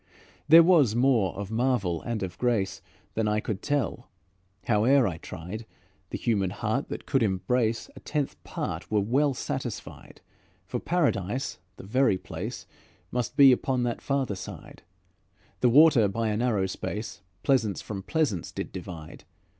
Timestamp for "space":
16.65-17.21